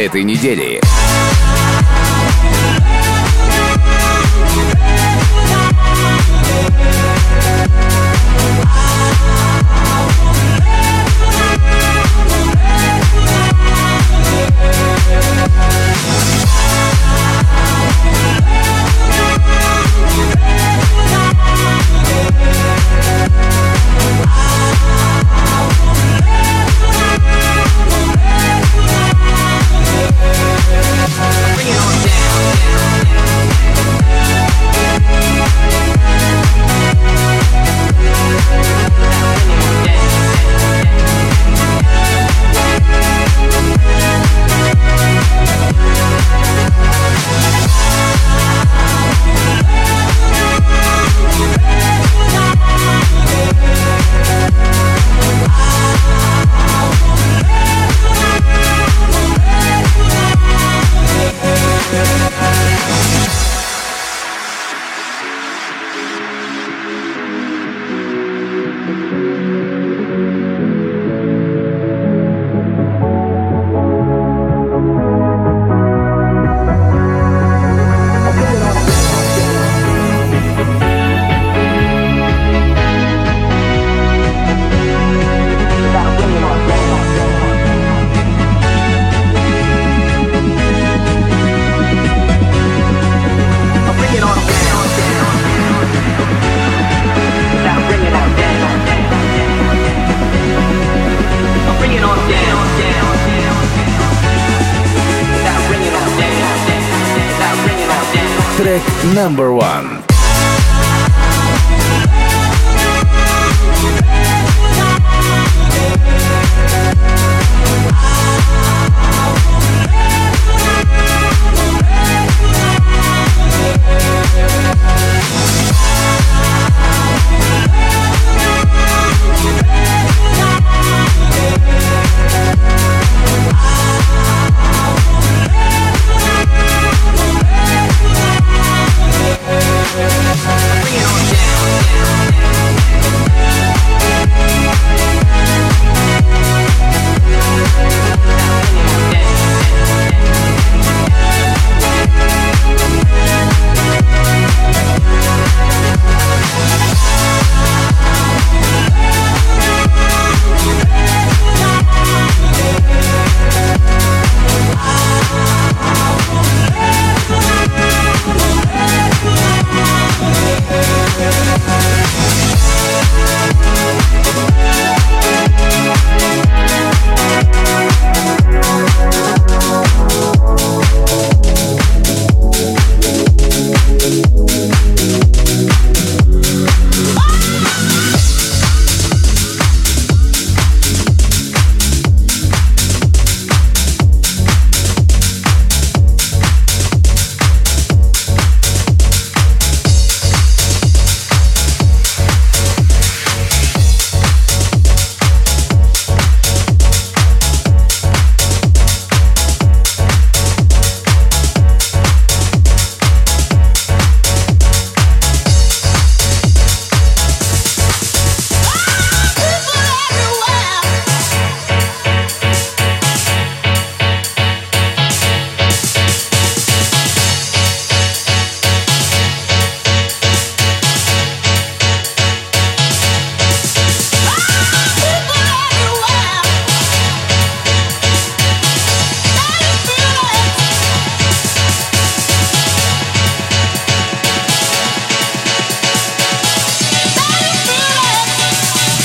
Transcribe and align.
Этой 0.00 0.24
недели. 0.24 0.79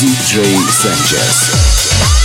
DJ 0.05 0.37
Sanchez. 0.69 2.24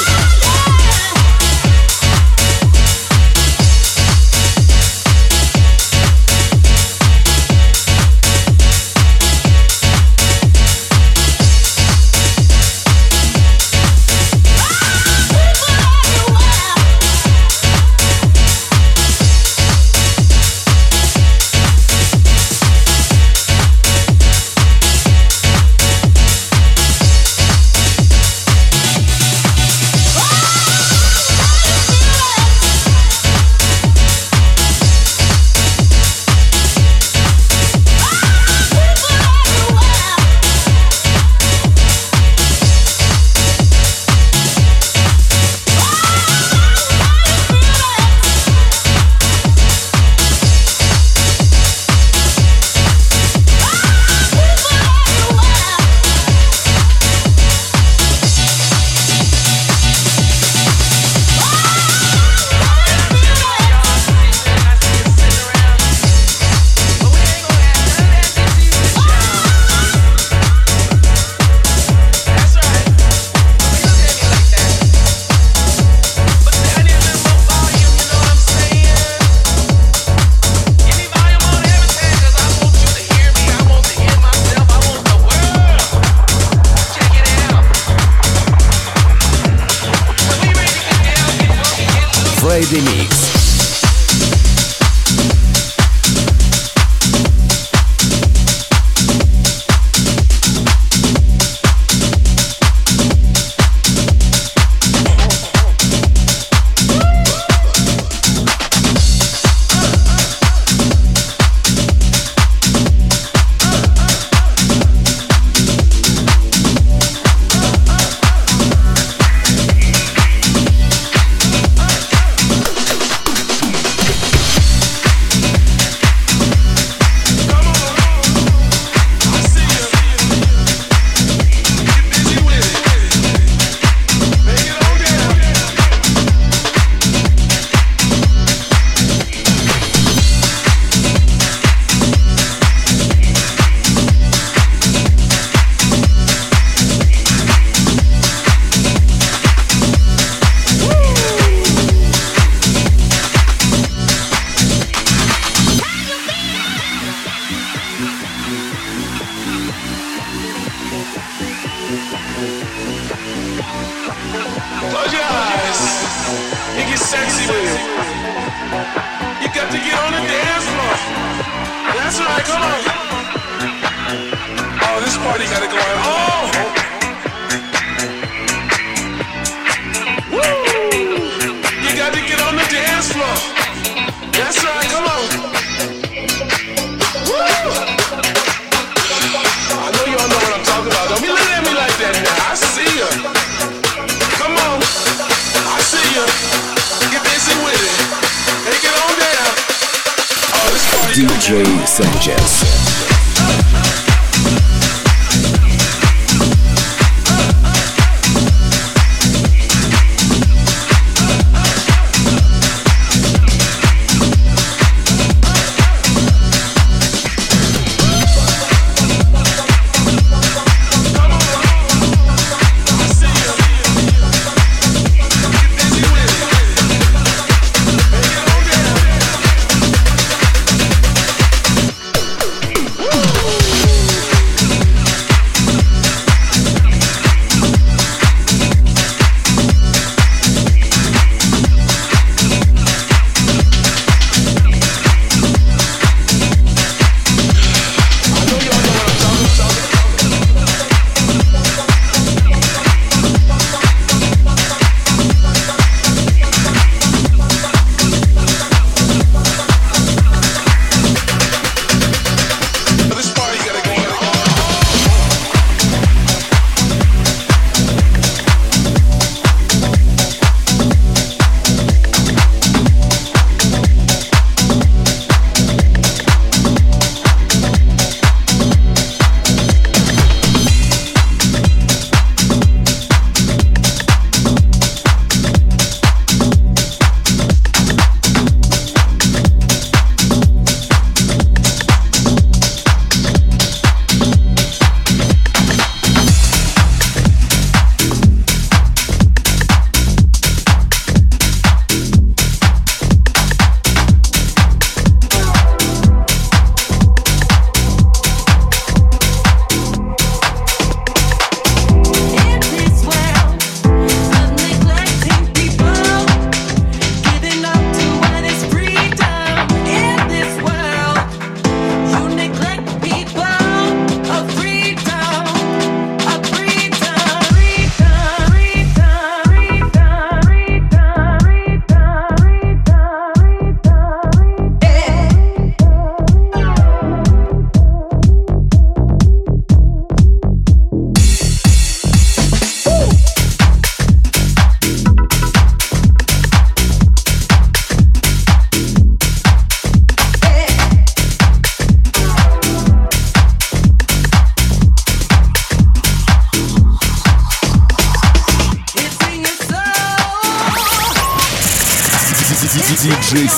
Mix. 92.79 93.20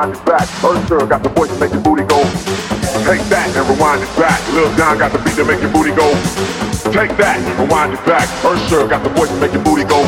rewind 0.00 0.16
it 0.16 0.24
back. 0.24 0.48
Usher 0.64 1.06
got 1.06 1.22
the 1.22 1.28
voice 1.28 1.50
to 1.52 1.58
make 1.60 1.72
your 1.72 1.82
booty 1.82 2.04
go. 2.04 2.22
Take 3.04 3.20
that 3.28 3.52
and 3.52 3.68
rewind 3.68 4.02
it 4.02 4.08
back. 4.16 4.40
Lil 4.52 4.72
Jon 4.76 4.96
got 4.98 5.12
the 5.12 5.18
beat 5.20 5.36
to 5.36 5.44
make 5.44 5.60
your 5.60 5.72
booty 5.72 5.92
go. 5.92 6.08
Take 6.88 7.16
that, 7.20 7.36
rewind 7.60 7.92
it 7.92 8.00
back. 8.08 8.28
Usher 8.44 8.88
got 8.88 9.04
the 9.04 9.10
voice 9.10 9.28
to 9.28 9.36
make 9.36 9.52
your 9.52 9.62
booty 9.62 9.84
go. 9.84 10.00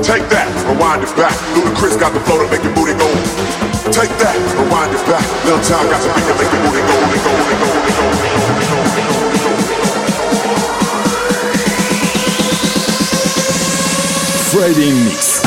Take 0.00 0.24
that, 0.32 0.48
rewind 0.64 1.04
it 1.04 1.12
back. 1.16 1.36
Ludacris 1.52 2.00
got 2.00 2.12
the 2.16 2.20
flow 2.24 2.40
to 2.40 2.48
make 2.48 2.64
your 2.64 2.72
booty 2.72 2.96
go. 2.96 3.08
Take 3.92 4.12
that, 4.24 4.36
rewind 4.56 4.92
it 4.94 5.04
back. 5.04 5.26
Lil 5.44 5.60
Jon 5.68 5.84
got 5.90 6.00
the 6.00 6.08
beat 6.16 6.24
to 6.24 6.34
make 6.40 6.48
your 6.48 6.62
booty 6.64 6.80
go. 6.80 6.96
Booty 7.04 7.20
go, 7.20 7.32
booty 7.36 7.60
go, 7.60 7.68
booty 7.76 7.92
go, 7.92 8.80
booty 8.80 9.04
go, 9.04 9.14
booty 9.20 9.40
go. 9.44 9.52
Friday 14.50 14.90
Mix. 15.04 15.39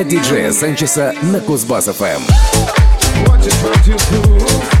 От 0.00 0.08
диджея 0.08 0.52
Санчеса 0.52 1.14
на 1.22 1.38
Кузбасс-ФМ. 1.38 2.22
What 3.24 3.40
you 3.44 3.50
to 3.84 3.96
prove? 4.08 4.77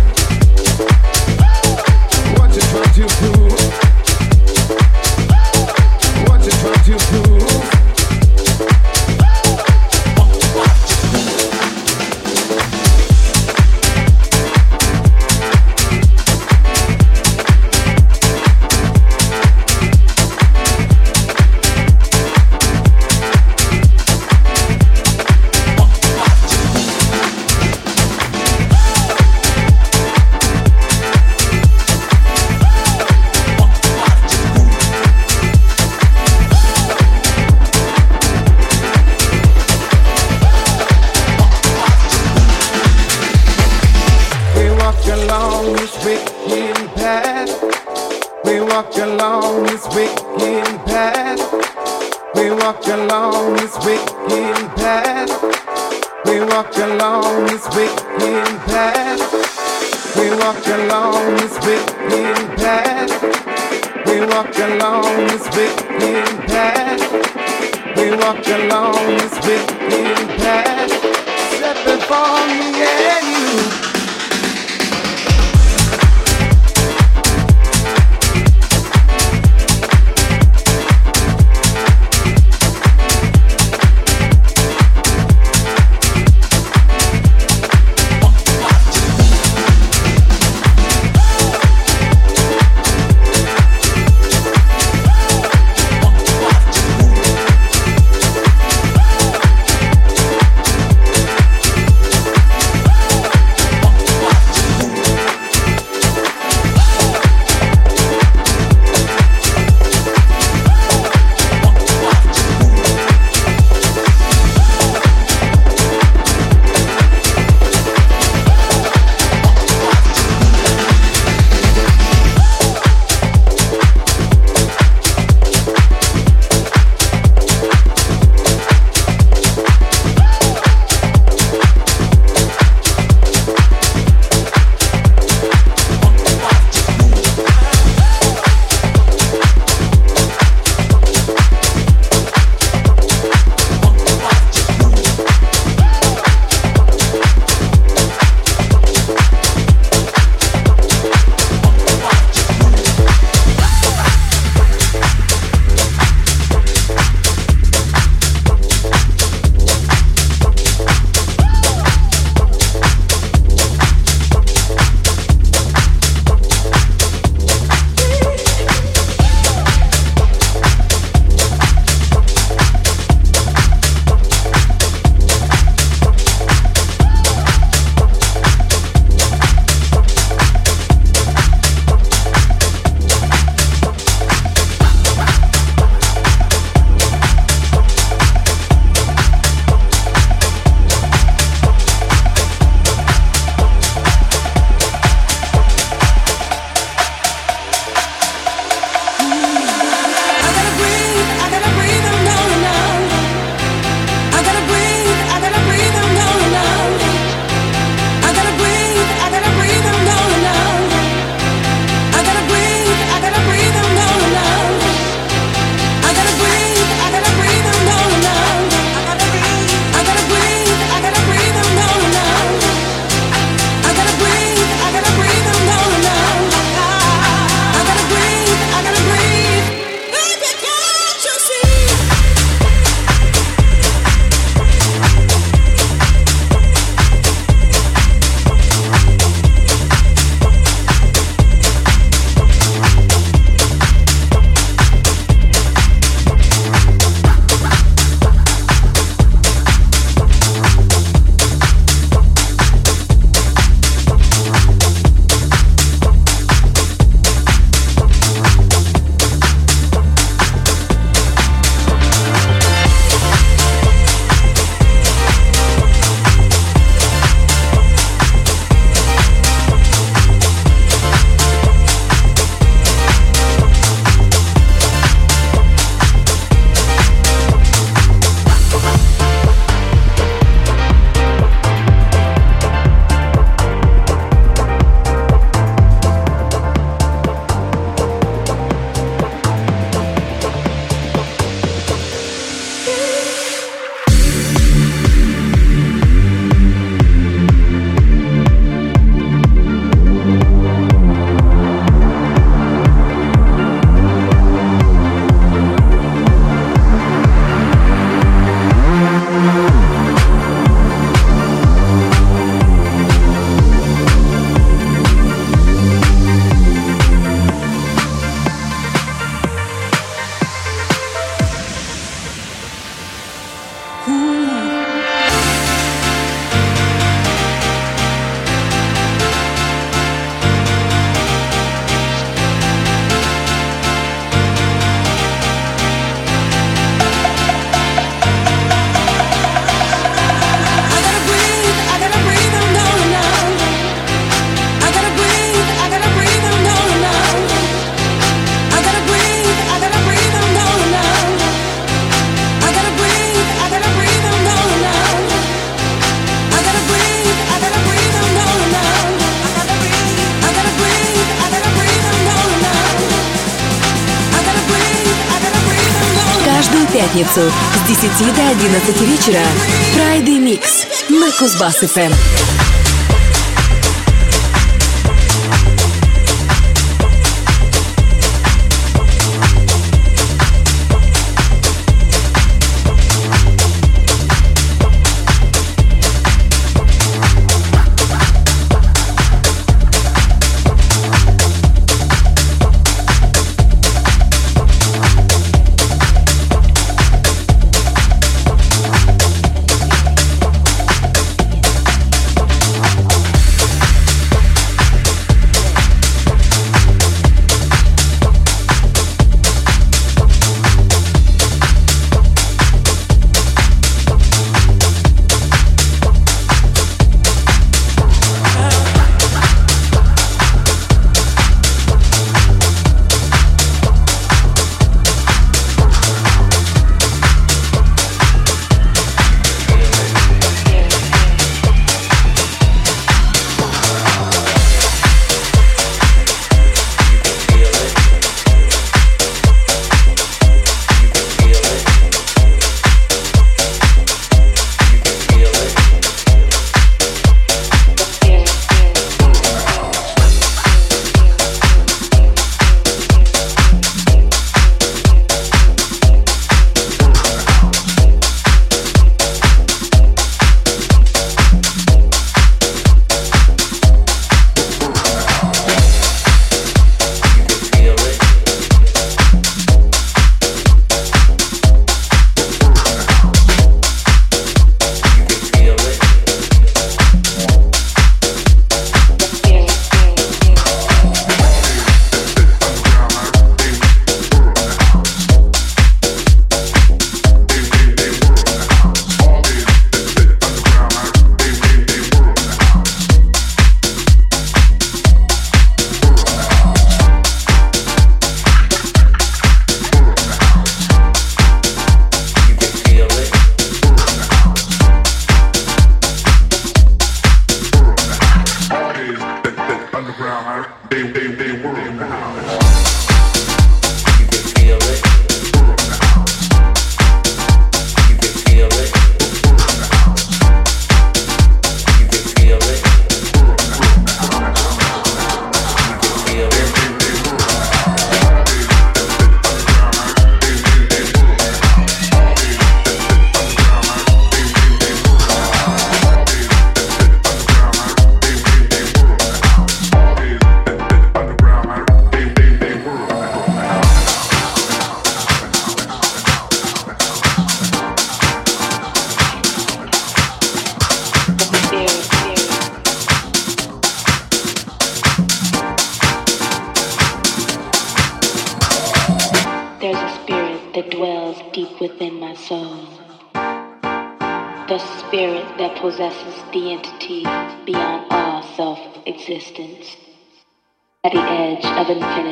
Kuzbass 371.48 371.82
FM. 371.82 372.47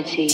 Lost 0.07 0.19
in 0.19 0.29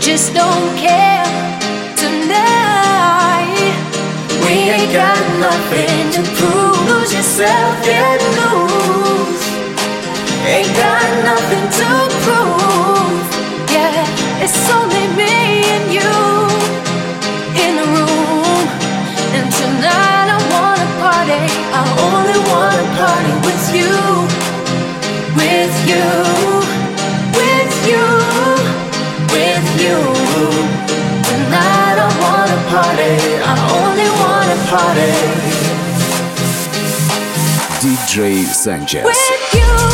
just 0.00 0.32
don't 0.34 0.76
care 0.78 1.24
tonight. 1.96 3.74
We 4.44 4.70
ain't 4.70 4.92
got 4.92 5.20
nothing 5.38 6.10
to 6.14 6.22
prove. 6.38 6.78
Lose 6.88 7.12
yourself 7.12 7.76
and 7.86 8.22
lose. 8.38 9.42
Ain't 10.46 10.72
got 10.76 11.08
nothing 11.24 11.66
to 11.80 11.88
prove. 12.24 13.22
Yeah, 13.74 14.44
it's 14.44 14.70
only 14.70 15.06
me 15.18 15.34
and 15.74 15.86
you 15.98 16.14
in 17.64 17.72
the 17.80 17.86
room. 17.96 18.66
And 19.36 19.46
tonight 19.60 20.28
I 20.36 20.40
wanna 20.52 20.88
party. 21.02 21.42
I 21.78 21.82
only 22.06 22.38
wanna 22.50 22.86
party 23.00 23.34
with 23.46 23.64
you, 23.76 23.94
with 25.36 25.74
you. 25.88 26.51
party, 32.72 33.12
I 33.44 33.54
only 33.84 34.08
wanna 34.22 34.56
party. 34.72 35.12
DJ 37.82 38.46
Sanchez. 38.46 39.91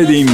Friday 0.00 0.29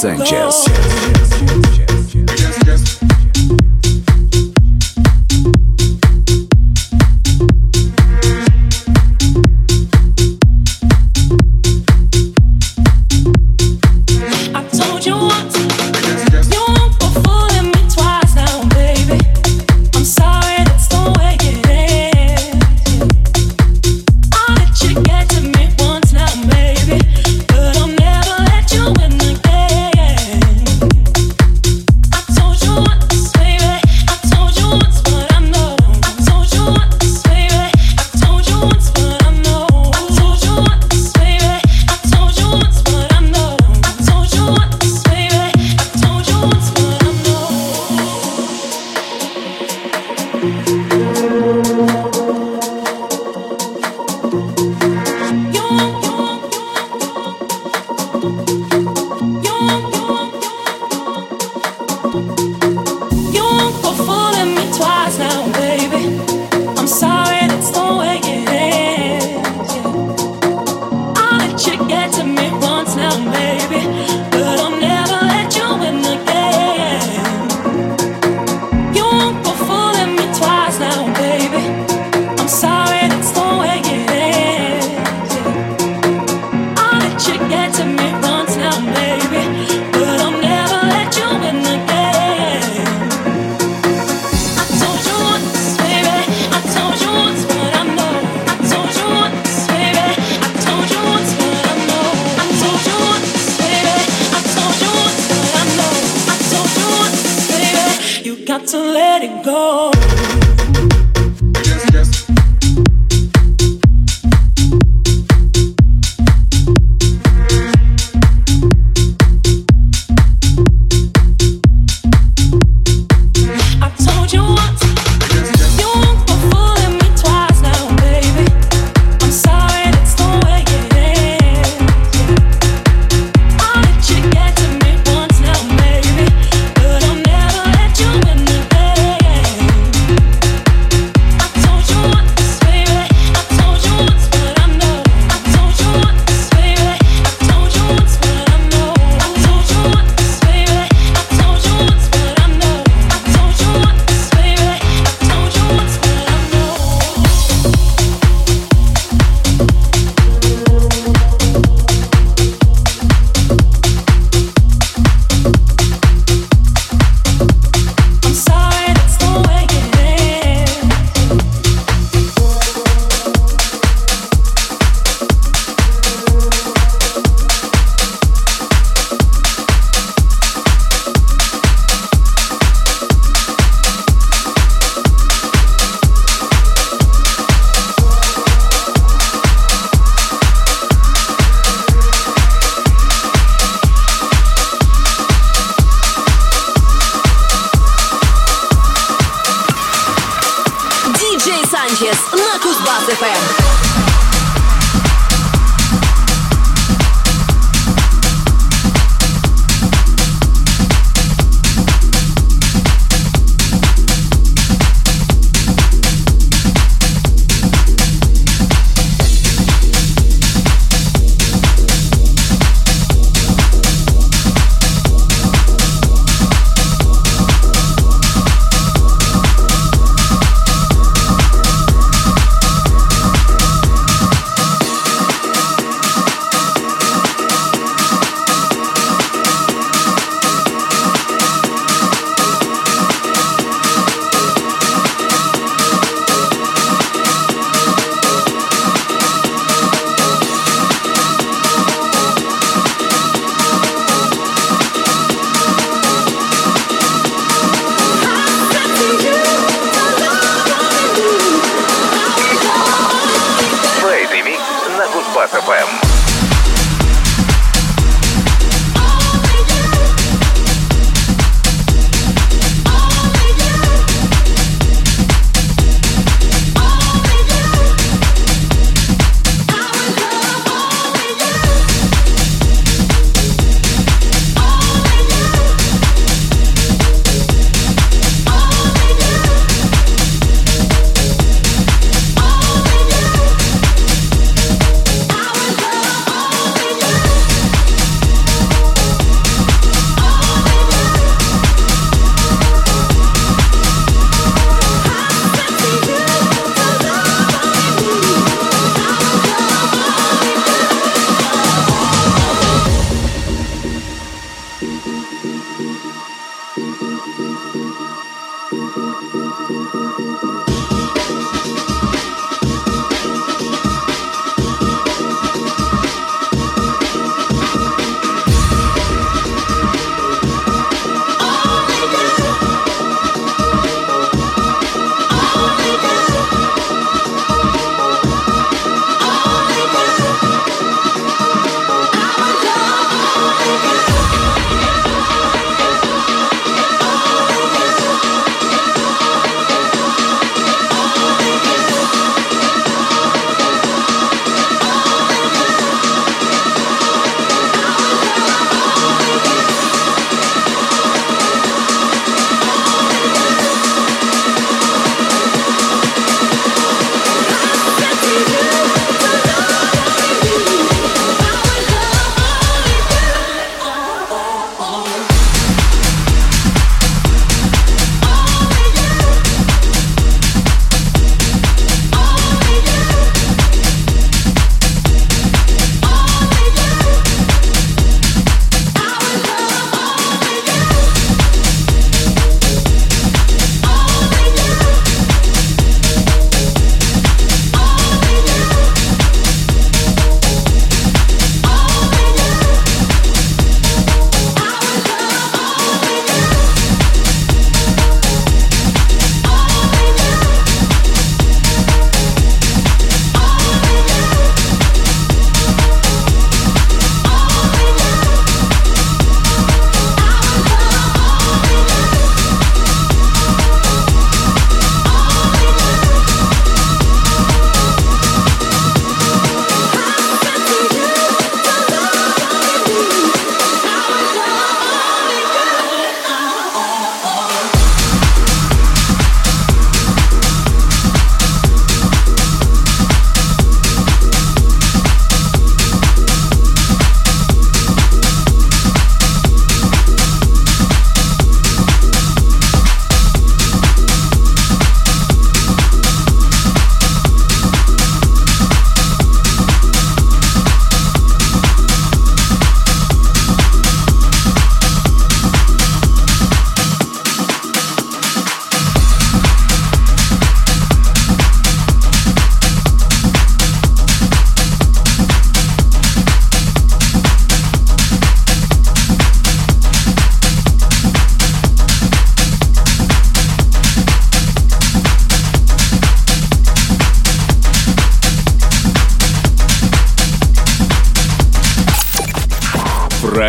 Sanchez. 0.00 1.19